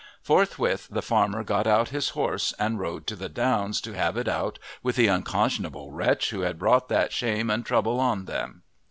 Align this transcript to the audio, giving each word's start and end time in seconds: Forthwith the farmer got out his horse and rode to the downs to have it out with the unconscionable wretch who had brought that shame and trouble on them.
Forthwith 0.23 0.87
the 0.89 1.03
farmer 1.03 1.43
got 1.43 1.67
out 1.67 1.89
his 1.89 2.09
horse 2.17 2.55
and 2.57 2.79
rode 2.79 3.05
to 3.05 3.15
the 3.15 3.29
downs 3.29 3.79
to 3.81 3.93
have 3.93 4.17
it 4.17 4.27
out 4.27 4.57
with 4.81 4.95
the 4.95 5.05
unconscionable 5.07 5.91
wretch 5.91 6.31
who 6.31 6.39
had 6.39 6.57
brought 6.57 6.89
that 6.89 7.13
shame 7.13 7.51
and 7.51 7.63
trouble 7.63 7.99
on 7.99 8.25
them. 8.25 8.63